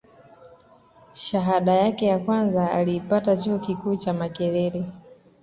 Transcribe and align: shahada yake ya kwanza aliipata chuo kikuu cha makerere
shahada 1.13 1.71
yake 1.73 2.05
ya 2.05 2.19
kwanza 2.19 2.71
aliipata 2.71 3.37
chuo 3.37 3.59
kikuu 3.59 3.95
cha 3.97 4.13
makerere 4.13 4.85